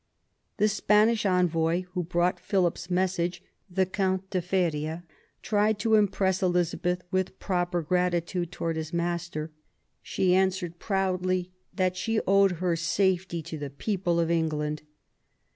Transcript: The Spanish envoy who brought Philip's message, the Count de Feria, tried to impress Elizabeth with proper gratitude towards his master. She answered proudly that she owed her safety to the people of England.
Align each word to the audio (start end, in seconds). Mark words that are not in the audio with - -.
The 0.57 0.67
Spanish 0.67 1.27
envoy 1.27 1.83
who 1.93 2.01
brought 2.01 2.39
Philip's 2.39 2.89
message, 2.89 3.43
the 3.69 3.85
Count 3.85 4.27
de 4.31 4.41
Feria, 4.41 5.03
tried 5.43 5.77
to 5.77 5.93
impress 5.93 6.41
Elizabeth 6.41 7.03
with 7.11 7.37
proper 7.37 7.83
gratitude 7.83 8.51
towards 8.51 8.77
his 8.77 8.91
master. 8.93 9.51
She 10.01 10.33
answered 10.33 10.79
proudly 10.79 11.51
that 11.75 11.95
she 11.95 12.19
owed 12.25 12.53
her 12.53 12.75
safety 12.75 13.43
to 13.43 13.59
the 13.59 13.69
people 13.69 14.19
of 14.19 14.31
England. 14.31 14.81